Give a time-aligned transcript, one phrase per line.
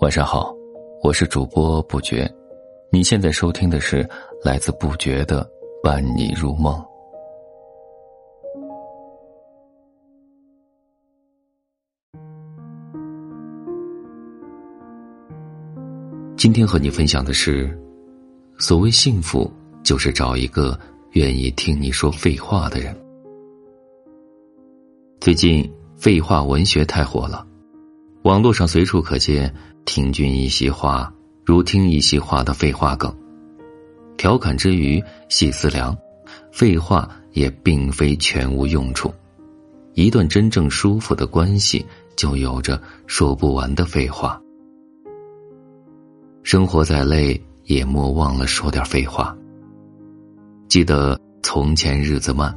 [0.00, 0.54] 晚上好，
[1.02, 2.26] 我是主播不觉，
[2.90, 4.08] 你现在收听的是
[4.42, 5.46] 来自不觉的
[5.82, 6.82] 伴你入梦。
[16.38, 17.78] 今天和你分享的是，
[18.58, 19.52] 所谓幸福，
[19.84, 20.78] 就是找一个
[21.10, 22.96] 愿意听你说废话的人。
[25.20, 25.70] 最近
[26.02, 27.46] 废话文学太火了，
[28.22, 29.54] 网络上随处可见
[29.86, 33.14] “听君一席话，如听一席话”的废话梗。
[34.16, 35.96] 调侃之余细思量，
[36.50, 39.14] 废话也并非全无用处。
[39.94, 44.42] 一段真正舒服的关系，就有着说不完的废话。
[46.42, 49.38] 生活再累，也莫忘了说点废话。
[50.66, 52.52] 记得从前日子慢，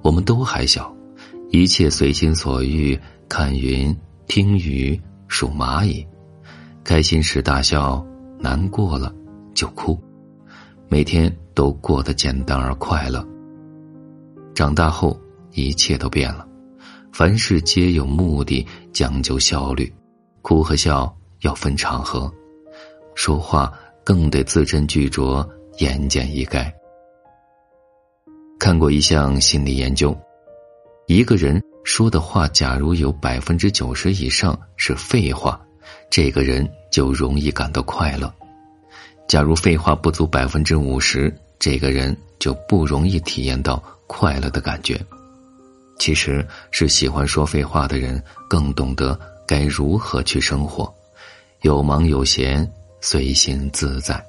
[0.00, 0.95] 我们都还小，
[1.50, 3.96] 一切随心所欲，看云、
[4.26, 6.06] 听雨、数蚂蚁，
[6.82, 8.04] 开心时大笑，
[8.38, 9.14] 难过了
[9.54, 9.98] 就哭，
[10.88, 13.26] 每天都过得简单而快乐。
[14.54, 15.18] 长大后，
[15.52, 16.46] 一切都变了，
[17.12, 19.92] 凡事皆有目的，讲究效率，
[20.42, 22.30] 哭和笑要分场合。
[23.14, 23.72] 说话
[24.04, 25.46] 更得字斟句酌、
[25.78, 26.70] 言简意赅。
[28.58, 30.16] 看过一项心理研究，
[31.06, 35.60] 一个人说的话，假如有百分之九十以上是废话，
[36.10, 38.28] 这个人就容易感到快乐；
[39.28, 45.00] 假如废话不足百分之五十，这个人就不容易体验到快乐的感觉。
[45.98, 50.92] 其实是喜欢说废话的人更懂得该如何去生活，
[51.62, 52.68] 有忙有闲。
[52.98, 54.20] 随心自在。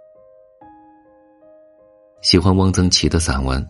[2.22, 3.66] 喜欢汪曾祺的散文，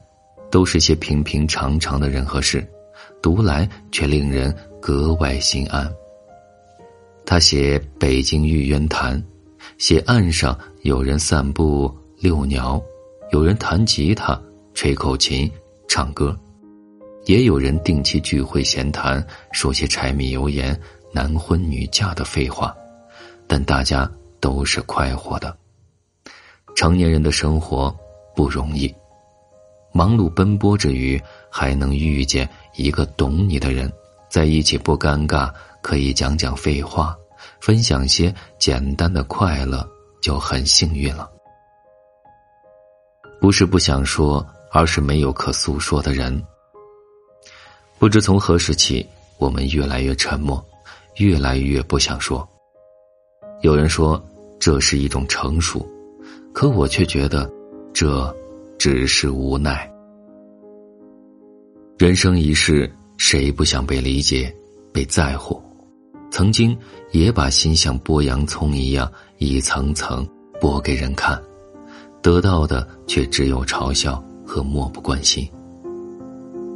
[0.51, 2.67] 都是些平平常常的人和事，
[3.21, 5.91] 读来却令人格外心安。
[7.25, 9.21] 他写北京玉渊潭，
[9.77, 12.81] 写岸上有人散步遛鸟，
[13.31, 14.39] 有人弹吉他、
[14.73, 15.51] 吹口琴、
[15.87, 16.37] 唱歌，
[17.25, 20.79] 也有人定期聚会闲谈，说些柴米油盐、
[21.11, 22.75] 男婚女嫁的废话，
[23.47, 24.09] 但大家。
[24.39, 25.57] 都是快活的。
[26.75, 27.93] 成年人的生活
[28.35, 28.93] 不容易，
[29.97, 31.19] 忙碌奔波之余，
[31.49, 33.91] 还能遇见一个懂你的人，
[34.29, 37.17] 在一起不尴尬，可以讲讲废话，
[37.59, 39.83] 分享些简单的快乐，
[40.21, 41.27] 就很幸运了。
[43.41, 46.43] 不是不想说，而是没有可诉说的人。
[47.97, 49.03] 不知从何时起，
[49.39, 50.63] 我们越来越沉默，
[51.15, 52.47] 越来越不想说。
[53.61, 54.23] 有人说
[54.59, 55.83] 这是一种成熟，
[56.53, 57.51] 可我却觉得
[57.91, 58.31] 这
[58.89, 59.85] 只是无奈。
[61.97, 64.49] 人生一世，谁不想被理解、
[64.93, 65.61] 被在乎？
[66.31, 66.73] 曾经
[67.11, 70.25] 也把心像剥洋葱一样一层层
[70.61, 71.37] 剥给人看，
[72.21, 75.45] 得到的却只有嘲笑和漠不关心。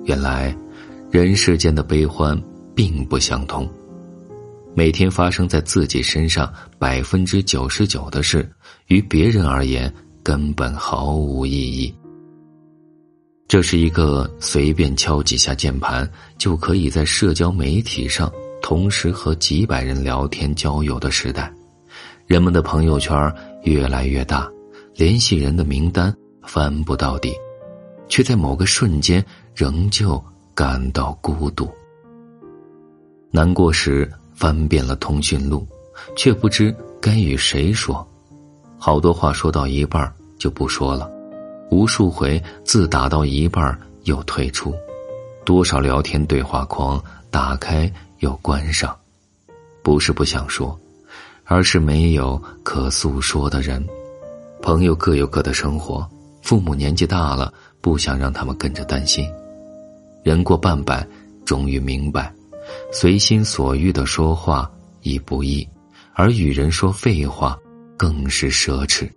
[0.03, 0.53] 原来，
[1.09, 2.37] 人世间的悲欢
[2.75, 3.65] 并不相同。
[4.75, 8.51] 每天发生在自己身上百分之九十九的事，
[8.87, 9.89] 于别人而言
[10.21, 11.95] 根本毫无意义。
[13.51, 18.31] 这是一个随便敲几下键盘就可以在社交媒体上
[18.61, 21.51] 同时和几百人聊天交友的时代，
[22.25, 23.13] 人们的朋友圈
[23.63, 24.49] 越来越大，
[24.95, 27.33] 联系人的名单翻不到底，
[28.07, 29.21] 却在某个瞬间
[29.53, 30.23] 仍旧
[30.55, 31.69] 感到孤独。
[33.31, 34.09] 难过时。
[34.33, 35.67] 翻遍了通讯录，
[36.15, 38.07] 却不知该与谁说。
[38.79, 41.11] 好多话说到一半就不说了，
[41.71, 44.75] 无数回字打到一半又退出，
[45.45, 47.01] 多少聊天对话框
[47.31, 48.95] 打开又关上。
[49.81, 50.77] 不是不想说，
[51.45, 53.83] 而是没有可诉说的人。
[54.61, 56.07] 朋友各有各的生活，
[56.41, 59.25] 父母年纪大了，不想让他们跟着担心。
[60.23, 61.07] 人过半百，
[61.45, 62.31] 终于明白。
[62.91, 64.69] 随心所欲的说话
[65.03, 65.67] 已不易，
[66.13, 67.57] 而与人说废话
[67.97, 69.09] 更是奢侈。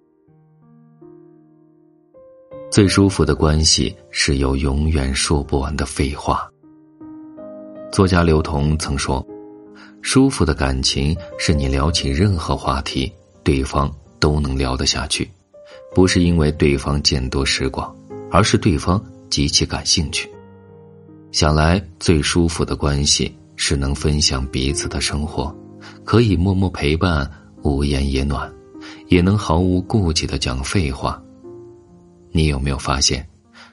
[2.75, 6.51] 最舒服的关系是有永远说不完的废话。
[7.93, 9.25] 作家刘同曾说
[10.03, 13.13] ：“舒服的感情是你聊起任何话题，
[13.45, 13.89] 对方
[14.19, 15.31] 都能聊得下去，
[15.95, 17.95] 不是因为对方见多识广，
[18.29, 19.01] 而是对方
[19.31, 20.29] 极其感兴趣。”
[21.31, 23.33] 想来最舒服的关系。
[23.55, 25.57] 是能分享彼此的生活，
[26.03, 27.31] 可以默默陪伴，
[27.63, 28.53] 无言也暖，
[29.07, 31.23] 也能毫无顾忌的讲废话。
[32.37, 33.25] 你有没有发现，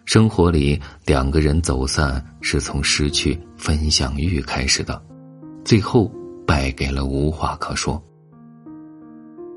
[0.05, 5.01] 生活里两个人走散是从失去分享欲开始的，
[5.65, 6.11] 最后
[6.45, 7.99] 败给了无话可说。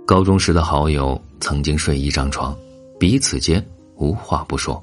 [0.07, 2.57] 高中时的好友曾经睡一张床，
[2.99, 3.63] 彼此间
[3.97, 4.83] 无话不说。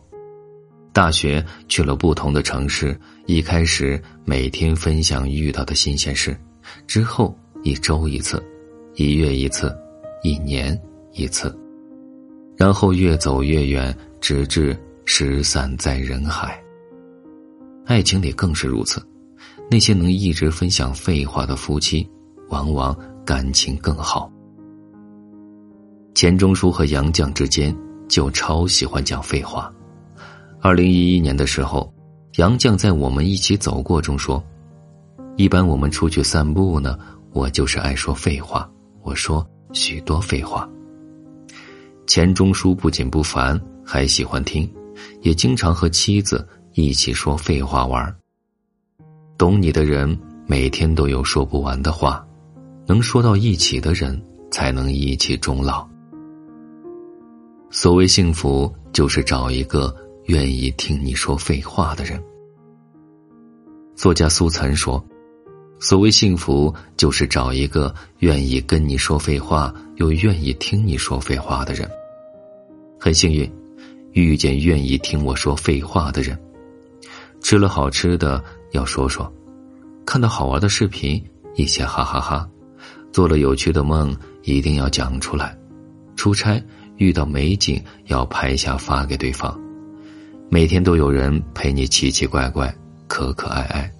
[0.93, 2.95] 大学去了不同的城市，
[3.25, 6.39] 一开始每天分享遇到的新鲜事，
[6.85, 8.43] 之后一周一次，
[8.93, 9.75] 一月一次，
[10.21, 10.79] 一年
[11.11, 11.57] 一次，
[12.55, 16.57] 然后越走越远，直至失散在人海。
[17.85, 19.05] 爱情里更是如此，
[19.69, 22.07] 那些能一直分享废话的夫妻，
[22.49, 22.95] 往往
[23.25, 24.31] 感情更好。
[26.13, 27.75] 钱钟书和杨绛之间
[28.07, 29.73] 就超喜欢讲废话。
[30.61, 31.91] 二零一一年的时候，
[32.37, 34.41] 杨绛在《我们一起走过》中说
[35.35, 36.97] ：“一般我们出去散步呢，
[37.33, 38.69] 我就是爱说废话，
[39.01, 40.69] 我说许多废话。”
[42.05, 43.59] 钱钟书不仅不烦，
[43.91, 44.73] 还喜欢听，
[45.19, 48.15] 也经常和妻子一起说废话玩。
[49.37, 50.17] 懂你的人
[50.47, 52.25] 每天都有说不完的话，
[52.87, 54.17] 能说到一起的人
[54.49, 55.85] 才能一起终老。
[57.69, 59.93] 所谓幸福，就是找一个
[60.27, 62.23] 愿意听你说废话的人。
[63.93, 65.03] 作家苏岑说
[65.81, 71.91] ：“所谓幸福，就是找一个愿意跟你说废话又愿意听你说废话的人。”
[72.97, 73.51] 很幸运，
[74.13, 76.37] 遇见愿意听我说废话的人。
[77.41, 79.31] 吃了好吃的要说说，
[80.05, 81.23] 看到好玩的视频
[81.55, 82.47] 一起哈哈哈，
[83.11, 85.57] 做了有趣的梦一定要讲出来，
[86.15, 86.61] 出差。
[86.97, 89.59] 遇到美景要拍下发给对方，
[90.51, 92.71] 每天都有人陪你奇奇怪怪、
[93.07, 93.91] 可可爱爱。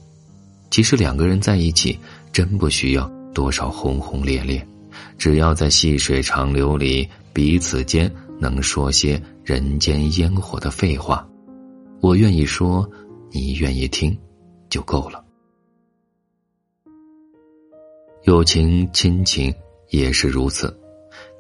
[0.70, 1.98] 其实两个人在一起，
[2.32, 4.64] 真不需要多少轰轰烈烈，
[5.18, 11.30] 只要在细水长流里，彼此间能说些人间烟火的废话，
[12.02, 12.90] 我愿意说，
[13.30, 14.18] 你愿意听，
[14.68, 15.24] 就够了。
[18.24, 19.54] 友情、亲情
[19.90, 20.76] 也是如此。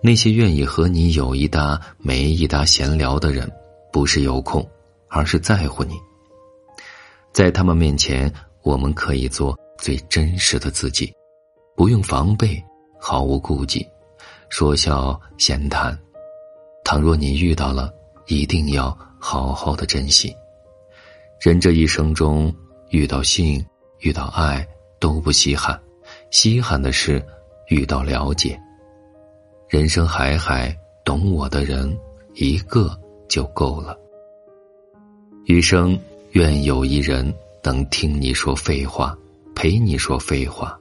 [0.03, 3.51] 那些愿意和你有一搭没一搭闲聊的人，
[3.91, 4.63] 不是有空，
[5.09, 5.95] 而是在乎你。
[7.31, 8.31] 在他们面前，
[8.61, 11.11] 我们可以做最真实的自己，
[11.75, 12.63] 不用防备，
[12.99, 13.83] 毫无顾忌，
[14.49, 15.97] 说笑闲谈。
[16.83, 17.93] 倘若你遇到了，
[18.27, 20.35] 一定要好好的珍惜。
[21.39, 22.53] 人这一生中，
[22.89, 23.63] 遇到性、
[23.99, 24.67] 遇到爱
[24.99, 25.79] 都不稀罕，
[26.29, 27.23] 稀罕的是
[27.69, 28.59] 遇到了解。
[29.69, 30.75] 人生海海，
[31.05, 31.97] 懂我的人
[32.33, 32.99] 一个
[33.29, 33.97] 就够了。
[35.45, 35.97] 余生
[36.31, 39.17] 愿有一人能听你说废话，
[39.55, 40.77] 陪你说废话，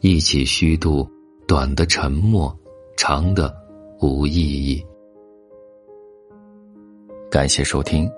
[0.00, 1.08] 一起虚度
[1.46, 2.56] 短的沉默，
[2.96, 3.54] 长的
[4.00, 4.84] 无意义。
[7.32, 8.12] 感谢收听，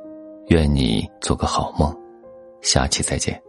[0.49, 1.96] 愿你做个好梦，
[2.62, 3.40] 下期再见。